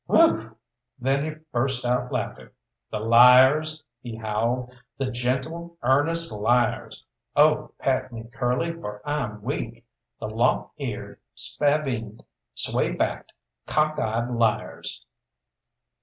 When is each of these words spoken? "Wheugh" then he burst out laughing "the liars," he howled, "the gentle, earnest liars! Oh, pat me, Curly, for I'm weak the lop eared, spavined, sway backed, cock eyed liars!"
"Wheugh" 0.09 0.55
then 0.97 1.23
he 1.23 1.29
burst 1.51 1.85
out 1.85 2.11
laughing 2.11 2.49
"the 2.89 2.99
liars," 2.99 3.83
he 4.01 4.15
howled, 4.15 4.71
"the 4.97 5.11
gentle, 5.11 5.77
earnest 5.83 6.31
liars! 6.31 7.05
Oh, 7.35 7.75
pat 7.77 8.11
me, 8.11 8.23
Curly, 8.33 8.73
for 8.73 9.03
I'm 9.07 9.43
weak 9.43 9.85
the 10.19 10.25
lop 10.27 10.71
eared, 10.77 11.19
spavined, 11.35 12.23
sway 12.55 12.93
backed, 12.93 13.31
cock 13.67 13.99
eyed 13.99 14.31
liars!" 14.31 15.05